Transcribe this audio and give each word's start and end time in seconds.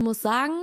Ich 0.00 0.04
muss 0.06 0.22
sagen, 0.22 0.54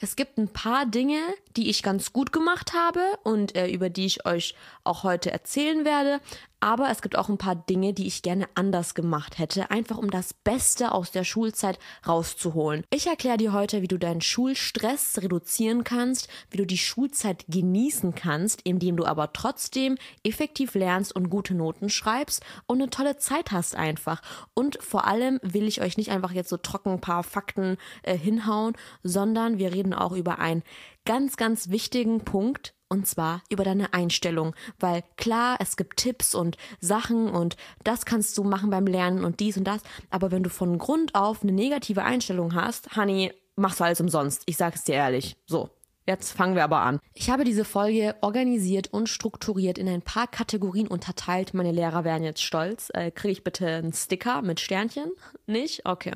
es 0.00 0.16
gibt 0.16 0.36
ein 0.36 0.48
paar 0.48 0.84
Dinge, 0.84 1.20
die 1.56 1.70
ich 1.70 1.84
ganz 1.84 2.12
gut 2.12 2.32
gemacht 2.32 2.72
habe 2.72 3.00
und 3.22 3.54
äh, 3.54 3.68
über 3.68 3.88
die 3.88 4.04
ich 4.04 4.26
euch 4.26 4.56
auch 4.82 5.04
heute 5.04 5.30
erzählen 5.30 5.84
werde. 5.84 6.20
Aber 6.60 6.90
es 6.90 7.00
gibt 7.00 7.16
auch 7.16 7.30
ein 7.30 7.38
paar 7.38 7.56
Dinge, 7.56 7.94
die 7.94 8.06
ich 8.06 8.22
gerne 8.22 8.46
anders 8.54 8.94
gemacht 8.94 9.38
hätte, 9.38 9.70
einfach 9.70 9.96
um 9.96 10.10
das 10.10 10.34
Beste 10.34 10.92
aus 10.92 11.10
der 11.10 11.24
Schulzeit 11.24 11.78
rauszuholen. 12.06 12.84
Ich 12.90 13.06
erkläre 13.06 13.38
dir 13.38 13.54
heute, 13.54 13.80
wie 13.80 13.88
du 13.88 13.98
deinen 13.98 14.20
Schulstress 14.20 15.18
reduzieren 15.22 15.84
kannst, 15.84 16.28
wie 16.50 16.58
du 16.58 16.66
die 16.66 16.78
Schulzeit 16.78 17.46
genießen 17.48 18.14
kannst, 18.14 18.60
indem 18.62 18.96
du 18.96 19.06
aber 19.06 19.32
trotzdem 19.32 19.96
effektiv 20.22 20.74
lernst 20.74 21.16
und 21.16 21.30
gute 21.30 21.54
Noten 21.54 21.88
schreibst 21.88 22.44
und 22.66 22.80
eine 22.80 22.90
tolle 22.90 23.16
Zeit 23.16 23.52
hast 23.52 23.74
einfach. 23.74 24.20
Und 24.52 24.78
vor 24.82 25.06
allem 25.06 25.40
will 25.42 25.66
ich 25.66 25.80
euch 25.80 25.96
nicht 25.96 26.10
einfach 26.10 26.32
jetzt 26.32 26.50
so 26.50 26.58
trocken 26.58 26.90
ein 26.90 27.00
paar 27.00 27.22
Fakten 27.22 27.78
äh, 28.02 28.16
hinhauen, 28.16 28.76
sondern 29.02 29.58
wir 29.58 29.72
reden 29.72 29.94
auch 29.94 30.12
über 30.12 30.38
einen 30.38 30.62
ganz, 31.06 31.36
ganz 31.36 31.70
wichtigen 31.70 32.20
Punkt, 32.24 32.74
und 32.90 33.06
zwar 33.06 33.42
über 33.48 33.64
deine 33.64 33.94
Einstellung, 33.94 34.54
weil 34.78 35.02
klar, 35.16 35.56
es 35.60 35.76
gibt 35.76 35.96
Tipps 35.96 36.34
und 36.34 36.58
Sachen 36.80 37.28
und 37.30 37.56
das 37.84 38.04
kannst 38.04 38.36
du 38.36 38.44
machen 38.44 38.68
beim 38.68 38.86
Lernen 38.86 39.24
und 39.24 39.40
dies 39.40 39.56
und 39.56 39.64
das, 39.64 39.80
aber 40.10 40.30
wenn 40.30 40.42
du 40.42 40.50
von 40.50 40.76
Grund 40.76 41.14
auf 41.14 41.42
eine 41.42 41.52
negative 41.52 42.02
Einstellung 42.02 42.54
hast, 42.54 42.96
Honey, 42.96 43.32
machst 43.56 43.80
du 43.80 43.84
alles 43.84 44.00
umsonst. 44.00 44.42
Ich 44.46 44.56
sage 44.56 44.74
es 44.76 44.84
dir 44.84 44.96
ehrlich. 44.96 45.36
So, 45.46 45.70
Jetzt 46.06 46.32
fangen 46.32 46.56
wir 46.56 46.64
aber 46.64 46.80
an. 46.80 46.98
Ich 47.14 47.30
habe 47.30 47.44
diese 47.44 47.64
Folge 47.64 48.16
organisiert 48.20 48.92
und 48.92 49.08
strukturiert 49.08 49.78
in 49.78 49.88
ein 49.88 50.02
paar 50.02 50.26
Kategorien 50.26 50.88
unterteilt. 50.88 51.54
Meine 51.54 51.70
Lehrer 51.70 52.02
wären 52.02 52.24
jetzt 52.24 52.42
stolz. 52.42 52.90
Äh, 52.94 53.12
Kriege 53.12 53.30
ich 53.30 53.44
bitte 53.44 53.68
einen 53.68 53.92
Sticker 53.92 54.42
mit 54.42 54.58
Sternchen? 54.58 55.12
Nicht? 55.46 55.86
Okay. 55.86 56.12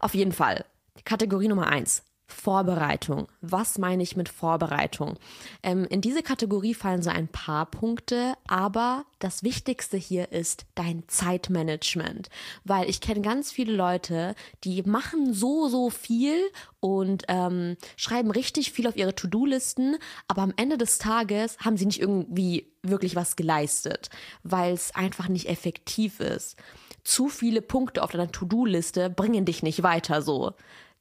Auf 0.00 0.14
jeden 0.14 0.32
Fall. 0.32 0.64
Kategorie 1.04 1.46
Nummer 1.46 1.68
eins. 1.68 2.02
Vorbereitung. 2.34 3.28
Was 3.40 3.78
meine 3.78 4.02
ich 4.02 4.16
mit 4.16 4.28
Vorbereitung? 4.28 5.18
Ähm, 5.62 5.84
in 5.84 6.00
diese 6.00 6.22
Kategorie 6.22 6.74
fallen 6.74 7.02
so 7.02 7.10
ein 7.10 7.28
paar 7.28 7.66
Punkte, 7.66 8.34
aber 8.46 9.04
das 9.18 9.42
Wichtigste 9.42 9.96
hier 9.96 10.32
ist 10.32 10.66
dein 10.74 11.04
Zeitmanagement, 11.08 12.28
weil 12.64 12.90
ich 12.90 13.00
kenne 13.00 13.22
ganz 13.22 13.50
viele 13.52 13.72
Leute, 13.72 14.34
die 14.64 14.82
machen 14.82 15.32
so, 15.32 15.68
so 15.68 15.90
viel 15.90 16.38
und 16.80 17.24
ähm, 17.28 17.76
schreiben 17.96 18.30
richtig 18.30 18.72
viel 18.72 18.86
auf 18.86 18.96
ihre 18.96 19.14
To-Do-Listen, 19.14 19.96
aber 20.28 20.42
am 20.42 20.52
Ende 20.56 20.76
des 20.76 20.98
Tages 20.98 21.56
haben 21.60 21.76
sie 21.76 21.86
nicht 21.86 22.00
irgendwie 22.00 22.70
wirklich 22.82 23.16
was 23.16 23.36
geleistet, 23.36 24.10
weil 24.42 24.74
es 24.74 24.94
einfach 24.94 25.28
nicht 25.28 25.48
effektiv 25.48 26.20
ist. 26.20 26.56
Zu 27.04 27.28
viele 27.28 27.62
Punkte 27.62 28.02
auf 28.02 28.12
deiner 28.12 28.30
To-Do-Liste 28.30 29.08
bringen 29.10 29.44
dich 29.44 29.62
nicht 29.62 29.82
weiter 29.82 30.20
so 30.20 30.52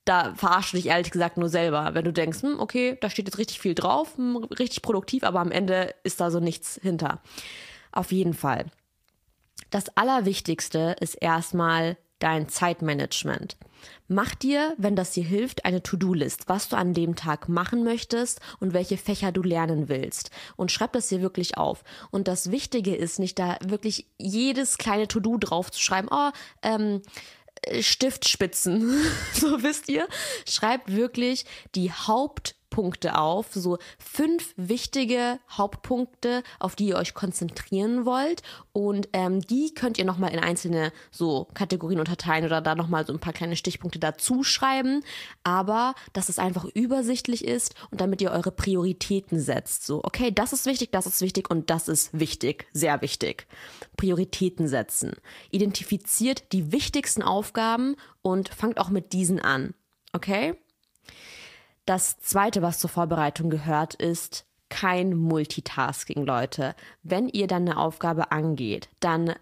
da 0.06 0.34
verarschst 0.36 0.74
du 0.74 0.78
dich 0.78 0.88
ehrlich 0.88 1.12
gesagt 1.12 1.38
nur 1.38 1.50
selber, 1.50 1.94
wenn 1.94 2.06
du 2.06 2.12
denkst, 2.12 2.42
hm, 2.42 2.60
okay, 2.60 2.98
da 3.02 3.10
steht 3.10 3.28
jetzt 3.28 3.38
richtig 3.38 3.60
viel 3.60 3.76
drauf, 3.76 4.18
hm, 4.18 4.38
richtig 4.38 4.82
produktiv, 4.82 5.24
aber 5.24 5.40
am 5.40 5.52
Ende 5.52 5.94
ist 6.04 6.20
da 6.20 6.32
so 6.32 6.40
nichts 6.40 6.80
hinter. 6.82 7.22
Auf 7.92 8.12
jeden 8.12 8.34
Fall. 8.34 8.66
Das 9.70 9.96
Allerwichtigste 9.96 10.96
ist 11.00 11.16
erstmal 11.16 11.98
dein 12.20 12.48
Zeitmanagement. 12.48 13.58
Mach 14.08 14.34
dir, 14.36 14.76
wenn 14.78 14.96
das 14.96 15.12
dir 15.12 15.24
hilft, 15.24 15.66
eine 15.66 15.84
To-Do-List, 15.84 16.48
was 16.48 16.70
du 16.70 16.78
an 16.78 16.94
dem 16.94 17.16
Tag 17.16 17.50
machen 17.50 17.84
möchtest 17.84 18.40
und 18.60 18.74
welche 18.74 18.98
Fächer 18.98 19.32
du 19.32 19.42
lernen 19.42 19.90
willst. 19.90 20.32
Und 20.56 20.72
schreib 20.72 20.94
das 20.94 21.10
dir 21.10 21.22
wirklich 21.22 21.58
auf. 21.58 21.84
Und 22.12 22.28
das 22.28 22.52
Wichtige 22.52 22.96
ist 22.96 23.20
nicht 23.20 23.40
da 23.40 23.58
wirklich 23.66 24.08
jedes 24.18 24.78
kleine 24.78 25.08
To-Do 25.08 25.38
drauf 25.38 25.70
zu 25.72 25.82
schreiben, 25.82 26.08
oh, 26.12 26.30
ähm, 26.62 27.02
Stiftspitzen, 27.82 29.02
so 29.34 29.64
wisst 29.64 29.90
ihr. 29.90 30.08
Schreibt 30.48 30.94
wirklich 30.94 31.46
die 31.76 31.92
Haupt 31.92 32.56
Punkte 32.74 33.20
auf, 33.20 33.54
so 33.54 33.78
fünf 34.00 34.56
wichtige 34.58 35.40
Hauptpunkte, 35.52 36.42
auf 36.58 36.76
die 36.76 36.88
ihr 36.88 36.96
euch 36.96 37.14
konzentrieren 37.14 38.04
wollt. 38.08 38.42
Und 38.72 39.10
ähm, 39.14 39.42
die 39.42 39.76
könnt 39.76 40.00
ihr 40.00 40.06
nochmal 40.06 40.32
in 40.32 40.40
einzelne 40.40 40.92
so 41.12 41.48
Kategorien 41.54 42.00
unterteilen 42.00 42.46
oder 42.46 42.62
da 42.62 42.74
nochmal 42.74 43.06
so 43.06 43.14
ein 43.14 43.20
paar 43.20 43.32
kleine 43.32 43.56
Stichpunkte 43.56 44.00
dazu 44.00 44.44
schreiben. 44.44 45.04
Aber 45.44 45.94
dass 46.14 46.30
es 46.30 46.40
einfach 46.40 46.66
übersichtlich 46.66 47.46
ist 47.46 47.76
und 47.92 48.02
damit 48.02 48.22
ihr 48.24 48.32
eure 48.32 48.52
Prioritäten 48.52 49.40
setzt. 49.40 49.86
So, 49.86 50.04
okay, 50.04 50.32
das 50.32 50.52
ist 50.52 50.66
wichtig, 50.66 50.92
das 50.92 51.06
ist 51.06 51.22
wichtig 51.22 51.52
und 51.52 51.70
das 51.70 51.88
ist 51.88 52.10
wichtig, 52.20 52.66
sehr 52.74 53.04
wichtig. 53.04 53.46
Prioritäten 53.98 54.68
setzen. 54.68 55.14
Identifiziert 55.52 56.52
die 56.52 56.72
wichtigsten 56.72 57.22
Aufgaben 57.22 57.96
und 58.24 58.50
fangt 58.50 58.80
auch 58.80 58.90
mit 58.90 59.14
diesen 59.14 59.40
an. 59.40 59.76
Okay? 60.12 60.56
Das 61.86 62.18
zweite, 62.20 62.62
was 62.62 62.80
zur 62.80 62.90
Vorbereitung 62.90 63.50
gehört, 63.50 63.94
ist 63.96 64.46
kein 64.70 65.16
Multitasking, 65.16 66.26
Leute. 66.26 66.76
Wenn 67.04 67.28
ihr 67.28 67.48
dann 67.48 67.68
eine 67.68 67.78
Aufgabe 67.78 68.32
angeht, 68.32 68.90
dann 69.00 69.36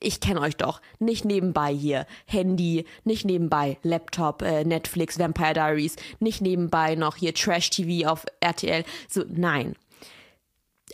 ich 0.00 0.20
kenne 0.20 0.40
euch 0.40 0.56
doch, 0.56 0.82
nicht 0.98 1.24
nebenbei 1.24 1.72
hier 1.72 2.06
Handy, 2.26 2.84
nicht 3.04 3.24
nebenbei 3.24 3.78
Laptop, 3.82 4.42
äh, 4.42 4.62
Netflix, 4.64 5.18
Vampire 5.18 5.54
Diaries, 5.54 5.96
nicht 6.20 6.42
nebenbei 6.42 6.96
noch 6.96 7.16
hier 7.16 7.32
Trash 7.32 7.70
TV 7.70 8.06
auf 8.06 8.26
RTL. 8.40 8.84
So, 9.08 9.24
nein. 9.26 9.74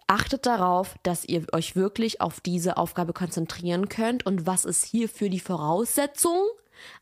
Achtet 0.06 0.46
darauf, 0.46 0.94
dass 1.02 1.24
ihr 1.24 1.46
euch 1.52 1.74
wirklich 1.74 2.20
auf 2.20 2.40
diese 2.40 2.76
Aufgabe 2.76 3.12
konzentrieren 3.12 3.88
könnt 3.88 4.24
und 4.24 4.46
was 4.46 4.64
ist 4.64 4.84
hier 4.84 5.08
für 5.08 5.30
die 5.30 5.40
Voraussetzung? 5.40 6.38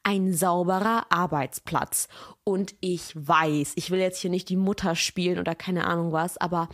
Ein 0.03 0.33
sauberer 0.33 1.07
Arbeitsplatz. 1.11 2.09
Und 2.45 2.75
ich 2.81 3.13
weiß, 3.15 3.73
ich 3.77 3.91
will 3.91 4.01
jetzt 4.01 4.21
hier 4.21 4.31
nicht 4.31 4.49
die 4.49 4.57
Mutter 4.57 4.95
spielen 4.95 5.39
oder 5.39 5.55
keine 5.55 5.87
Ahnung 5.87 6.13
was, 6.13 6.37
aber 6.37 6.69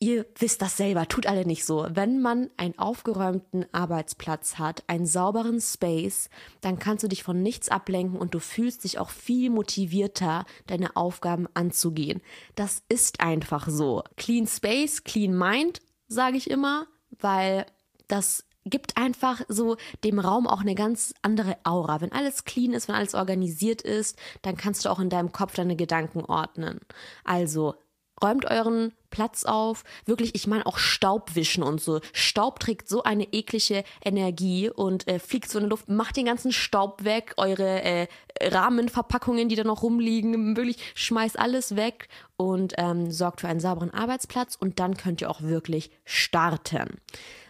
ihr 0.00 0.26
wisst 0.38 0.62
das 0.62 0.78
selber, 0.78 1.06
tut 1.06 1.26
alle 1.26 1.46
nicht 1.46 1.64
so. 1.64 1.86
Wenn 1.90 2.20
man 2.20 2.50
einen 2.56 2.78
aufgeräumten 2.78 3.66
Arbeitsplatz 3.72 4.58
hat, 4.58 4.82
einen 4.86 5.06
sauberen 5.06 5.60
Space, 5.60 6.30
dann 6.62 6.78
kannst 6.78 7.04
du 7.04 7.08
dich 7.08 7.22
von 7.22 7.42
nichts 7.42 7.68
ablenken 7.68 8.18
und 8.18 8.34
du 8.34 8.40
fühlst 8.40 8.84
dich 8.84 8.98
auch 8.98 9.10
viel 9.10 9.50
motivierter, 9.50 10.46
deine 10.66 10.96
Aufgaben 10.96 11.46
anzugehen. 11.52 12.22
Das 12.54 12.82
ist 12.88 13.20
einfach 13.20 13.68
so. 13.68 14.02
Clean 14.16 14.46
Space, 14.46 15.04
Clean 15.04 15.36
Mind, 15.36 15.80
sage 16.08 16.38
ich 16.38 16.50
immer, 16.50 16.86
weil 17.10 17.66
das 18.08 18.44
gibt 18.64 18.96
einfach 18.96 19.40
so 19.48 19.76
dem 20.04 20.18
Raum 20.18 20.46
auch 20.46 20.60
eine 20.60 20.74
ganz 20.74 21.14
andere 21.22 21.56
Aura. 21.64 22.00
Wenn 22.00 22.12
alles 22.12 22.44
clean 22.44 22.72
ist, 22.72 22.88
wenn 22.88 22.94
alles 22.94 23.14
organisiert 23.14 23.82
ist, 23.82 24.18
dann 24.42 24.56
kannst 24.56 24.84
du 24.84 24.90
auch 24.90 24.98
in 24.98 25.10
deinem 25.10 25.32
Kopf 25.32 25.54
deine 25.54 25.76
Gedanken 25.76 26.24
ordnen. 26.24 26.80
Also 27.24 27.74
räumt 28.22 28.44
euren 28.44 28.92
Platz 29.10 29.44
auf. 29.44 29.82
Wirklich, 30.04 30.34
ich 30.34 30.46
meine 30.46 30.66
auch 30.66 30.78
Staubwischen 30.78 31.62
und 31.62 31.80
so. 31.80 32.00
Staub 32.12 32.60
trägt 32.60 32.88
so 32.88 33.02
eine 33.02 33.24
eklige 33.32 33.82
Energie 34.04 34.70
und 34.70 35.08
äh, 35.08 35.18
fliegt 35.18 35.50
so 35.50 35.58
in 35.58 35.64
die 35.64 35.70
Luft. 35.70 35.88
Macht 35.88 36.16
den 36.16 36.26
ganzen 36.26 36.52
Staub 36.52 37.04
weg, 37.04 37.34
eure 37.36 37.82
äh, 37.82 38.08
Rahmenverpackungen, 38.40 39.48
die 39.48 39.56
da 39.56 39.64
noch 39.64 39.82
rumliegen. 39.82 40.56
Wirklich, 40.56 40.78
schmeißt 40.94 41.38
alles 41.38 41.76
weg 41.76 42.08
und 42.36 42.74
ähm, 42.76 43.10
sorgt 43.10 43.40
für 43.40 43.48
einen 43.48 43.60
sauberen 43.60 43.92
Arbeitsplatz 43.92 44.54
und 44.54 44.78
dann 44.78 44.96
könnt 44.96 45.20
ihr 45.20 45.30
auch 45.30 45.42
wirklich 45.42 45.90
starten. 46.04 47.00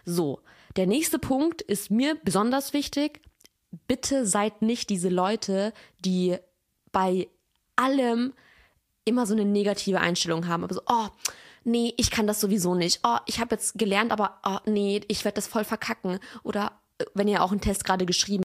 So, 0.05 0.39
der 0.75 0.87
nächste 0.87 1.19
Punkt 1.19 1.61
ist 1.61 1.91
mir 1.91 2.15
besonders 2.23 2.73
wichtig. 2.73 3.21
Bitte 3.87 4.25
seid 4.25 4.61
nicht 4.61 4.89
diese 4.89 5.09
Leute, 5.09 5.73
die 6.03 6.37
bei 6.91 7.27
allem 7.75 8.33
immer 9.05 9.25
so 9.25 9.33
eine 9.33 9.45
negative 9.45 9.99
Einstellung 9.99 10.47
haben. 10.47 10.63
Aber 10.63 10.73
so, 10.73 10.81
oh, 10.87 11.07
nee, 11.63 11.93
ich 11.97 12.11
kann 12.11 12.27
das 12.27 12.39
sowieso 12.39 12.75
nicht. 12.75 12.99
Oh, 13.03 13.17
ich 13.25 13.39
habe 13.39 13.55
jetzt 13.55 13.77
gelernt, 13.77 14.11
aber 14.11 14.39
oh, 14.45 14.57
nee, 14.65 15.01
ich 15.07 15.25
werde 15.25 15.35
das 15.35 15.47
voll 15.47 15.63
verkacken. 15.63 16.19
Oder 16.43 16.79
äh, 16.99 17.05
wenn 17.13 17.27
ihr 17.27 17.43
auch 17.43 17.51
einen 17.51 17.61
Test 17.61 17.83
gerade 17.83 18.05
geschrieben 18.05 18.39